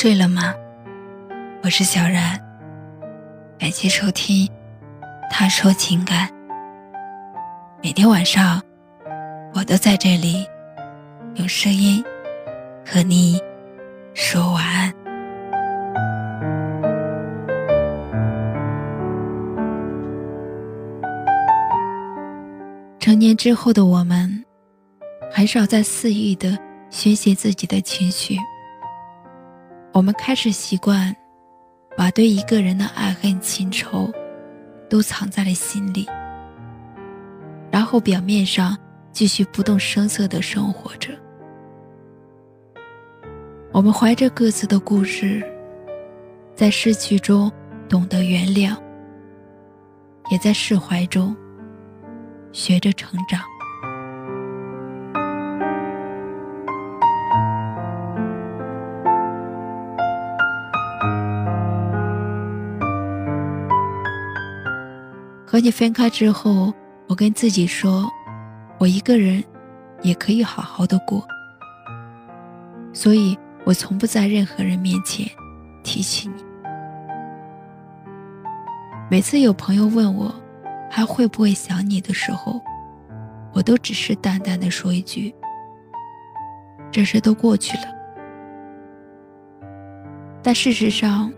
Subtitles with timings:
[0.00, 0.54] 睡了吗？
[1.62, 2.40] 我是小然，
[3.58, 4.46] 感谢收听
[5.30, 6.26] 《他说情感》。
[7.82, 8.62] 每天晚上，
[9.52, 10.46] 我都在这里
[11.34, 12.02] 用声音
[12.82, 13.38] 和你
[14.14, 14.90] 说晚安。
[22.98, 24.42] 成年之后的我们，
[25.30, 28.38] 很少再肆意的宣泄自己的情绪。
[29.92, 31.14] 我们开始习惯，
[31.96, 34.08] 把对一个人的爱恨情仇，
[34.88, 36.06] 都藏在了心里，
[37.72, 38.78] 然后表面上
[39.10, 41.10] 继续不动声色的生活着。
[43.72, 45.42] 我们怀着各自的故事，
[46.54, 47.50] 在失去中
[47.88, 48.76] 懂得原谅，
[50.30, 51.36] 也在释怀中
[52.52, 53.42] 学着成长。
[65.50, 66.72] 和你分开之后，
[67.08, 68.08] 我跟自己说，
[68.78, 69.42] 我一个人
[70.00, 71.26] 也可以好好的过。
[72.92, 75.26] 所以我从不在任何人面前
[75.82, 76.44] 提起你。
[79.10, 80.32] 每次有朋友问我
[80.88, 82.60] 还会不会想你的时候，
[83.52, 85.34] 我都只是淡淡的说一句
[86.92, 87.92] ：“这事都过去了。”
[90.44, 91.32] 但事实上，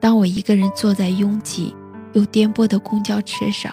[0.00, 1.76] 当我一个人坐在拥挤。
[2.18, 3.72] 又颠簸的公交车上，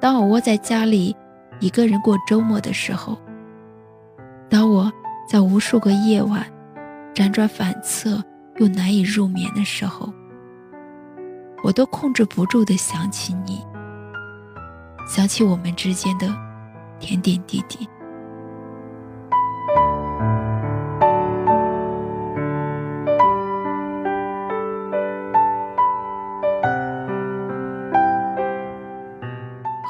[0.00, 1.14] 当我窝在家里
[1.60, 3.16] 一个人过周末的时候，
[4.48, 4.92] 当我
[5.28, 6.44] 在无数个夜晚
[7.14, 8.20] 辗转反侧
[8.56, 10.12] 又难以入眠的时候，
[11.62, 13.64] 我都控制不住的想起你，
[15.06, 16.26] 想起我们之间的
[16.98, 17.88] 点点滴滴。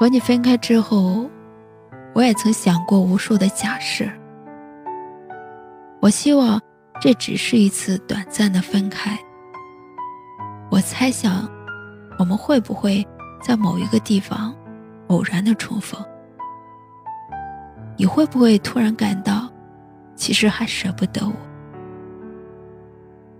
[0.00, 1.28] 和你分开之后，
[2.14, 4.06] 我也曾想过无数的假设。
[6.00, 6.58] 我希望
[6.98, 9.14] 这只是一次短暂的分开。
[10.70, 11.46] 我猜想，
[12.18, 13.06] 我们会不会
[13.42, 14.56] 在某一个地方
[15.08, 16.02] 偶然的重逢？
[17.98, 19.52] 你会不会突然感到，
[20.14, 21.34] 其实还舍不得我？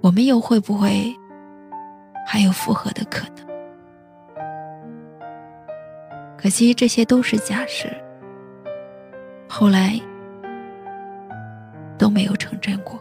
[0.03, 1.11] 我们又会不会
[2.27, 3.50] 还有复合的可能？
[6.51, 7.89] 可惜这些都是假设，
[9.49, 9.97] 后来
[11.97, 12.99] 都没有成真过。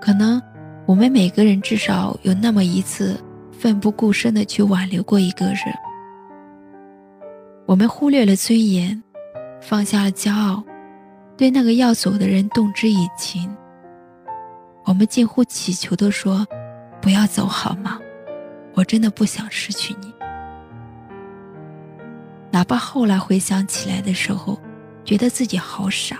[0.00, 0.40] 可能
[0.86, 5.56] 我们每个人至少有那么一次奋不顾身的去挽留过一个人，
[7.66, 9.02] 我们忽略了尊严，
[9.60, 10.62] 放下了骄傲。
[11.40, 13.50] 对那个要走的人动之以情，
[14.84, 16.46] 我们近乎乞求的说
[17.00, 17.98] ：“不要走好吗？
[18.74, 20.12] 我真的不想失去你。”
[22.52, 24.60] 哪怕后来回想起来的时候，
[25.02, 26.18] 觉得自己好傻，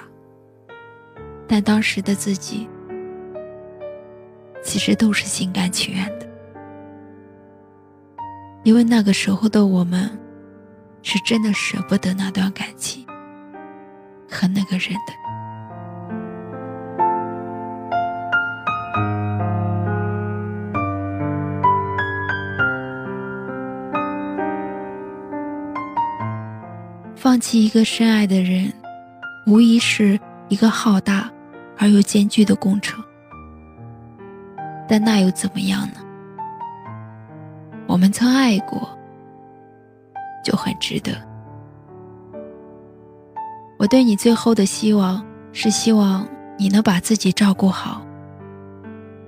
[1.46, 2.66] 但当时的自己
[4.64, 6.26] 其实都是心甘情愿的，
[8.62, 10.18] 因为那个时候的我们
[11.02, 12.99] 是真的舍不得那段感情。
[14.40, 15.12] 和那个人的，
[27.14, 28.72] 放弃一个深爱的人，
[29.46, 30.18] 无疑是
[30.48, 31.30] 一个浩大
[31.76, 33.04] 而又艰巨的工程。
[34.88, 36.00] 但那又怎么样呢？
[37.86, 38.88] 我们曾爱过，
[40.42, 41.29] 就很值得。
[43.80, 45.24] 我对你最后的希望
[45.54, 46.28] 是希望
[46.58, 48.02] 你能把自己照顾好，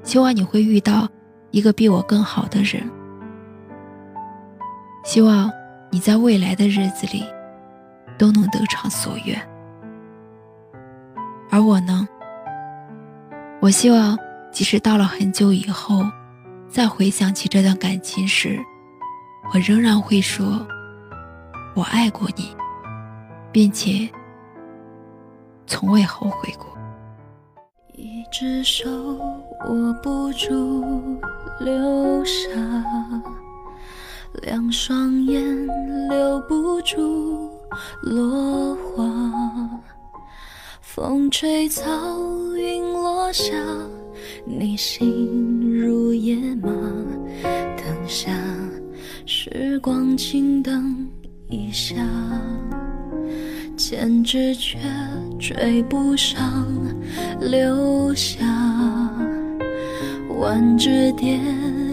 [0.03, 1.09] 希望你会遇到
[1.53, 2.83] 一个比我更好的人，
[5.05, 5.51] 希望
[5.89, 7.25] 你在未来的日子里
[8.19, 9.41] 都能得偿所愿。
[11.51, 12.07] 而我呢，
[13.59, 14.19] 我希望
[14.51, 16.05] 即使到了很久以后，
[16.69, 18.63] 再回想起这段感情时，
[19.55, 20.45] 我仍然会说，
[21.75, 22.55] 我爱过你，
[23.51, 24.07] 并且。
[25.73, 26.67] 从未后悔过。
[27.95, 28.91] 一只手
[29.71, 30.85] 握不住
[31.61, 32.51] 流沙，
[34.43, 35.43] 两双眼
[36.11, 37.51] 留不住
[38.03, 39.03] 落花。
[40.83, 41.91] 风吹草，
[42.55, 43.55] 云落下，
[44.45, 46.69] 你心如野马，
[47.43, 48.31] 等下
[49.25, 51.09] 时光静等
[51.49, 51.97] 一下，
[53.93, 54.79] 千只却
[55.39, 56.67] 追不上
[57.43, 58.39] 留下，
[60.31, 61.39] 万只跌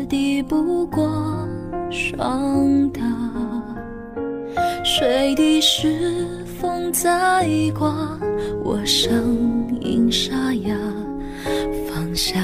[0.07, 1.45] 抵不过
[1.91, 3.01] 霜打，
[4.81, 7.45] 水滴时风在
[7.77, 8.17] 刮，
[8.63, 10.73] 我声音沙哑。
[11.85, 12.39] 放下，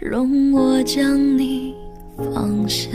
[0.00, 1.72] 容我将你
[2.16, 2.88] 放下。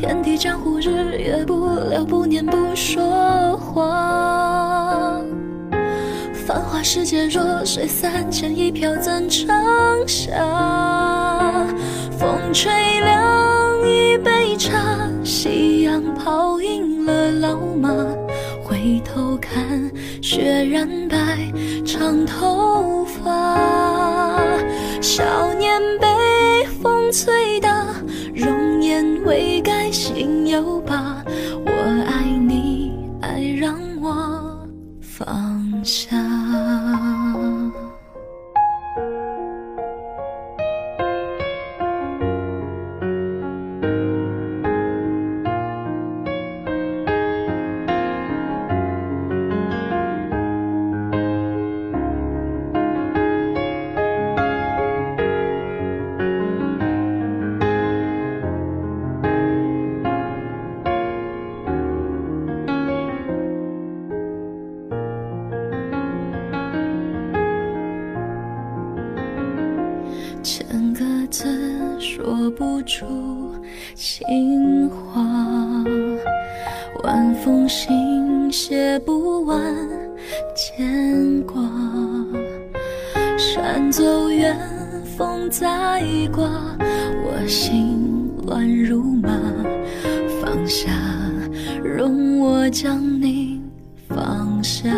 [0.00, 5.20] 天地江湖，日月不留，不念不说话。
[6.46, 9.48] 繁华世界，弱水三千，一瓢怎盛
[10.06, 10.32] 下？
[12.16, 14.78] 风吹凉一杯茶，
[15.24, 17.92] 夕阳泡赢了老马。
[18.62, 19.90] 回头看，
[20.22, 21.16] 雪染白
[21.84, 24.38] 长头发。
[25.00, 26.06] 少年被
[26.80, 27.84] 风吹大，
[28.32, 29.77] 容颜未改
[30.18, 31.22] 心有疤。
[31.64, 31.70] 我
[32.04, 34.66] 爱你，爱让我
[35.00, 36.27] 放下。
[77.08, 79.58] 晚风信写不完
[80.54, 81.58] 牵挂。
[83.38, 84.54] 山走远，
[85.16, 85.66] 风再
[86.30, 86.46] 刮，
[87.24, 89.30] 我心乱如麻。
[90.38, 90.90] 放下，
[91.82, 93.58] 容我将你
[94.06, 94.90] 放下。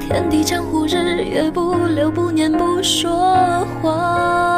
[0.00, 4.53] 天地江湖，日月不留，不念不说话。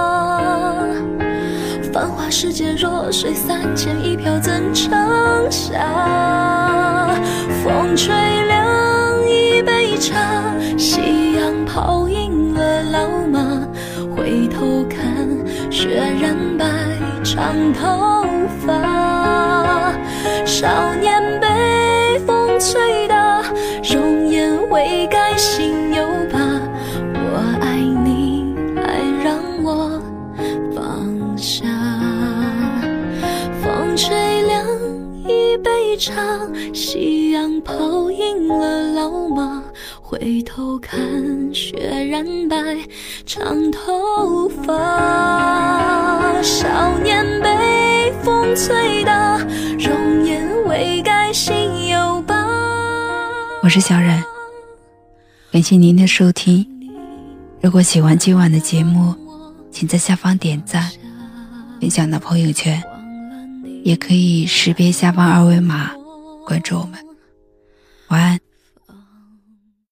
[2.38, 4.92] 世界，弱水三千，一瓢怎盛
[5.50, 5.72] 下？
[7.64, 8.14] 风吹
[8.46, 10.18] 凉一杯茶，
[10.76, 13.66] 夕阳泡赢了老马。
[14.14, 15.00] 回头看，
[15.70, 16.66] 雪染白
[17.24, 18.22] 长头
[18.66, 19.94] 发。
[20.44, 21.25] 少年
[35.96, 36.14] 一杯茶，
[36.74, 39.62] 夕阳泡赢了老马。
[40.02, 41.00] 回头看，
[41.54, 41.74] 雪
[42.10, 42.56] 染白
[43.24, 46.42] 长头发。
[46.42, 49.38] 少年被风吹大，
[49.78, 52.46] 容颜未改心有疤。
[53.62, 54.22] 我是小冉。
[55.50, 56.66] 感谢您的收听。
[57.62, 59.14] 如果喜欢今晚的节目，
[59.70, 60.90] 请在下方点赞、
[61.80, 62.82] 分享到朋友圈，
[63.86, 65.92] 也可以识别下方二维码
[66.44, 66.98] 关注我们。
[68.08, 68.45] 晚安。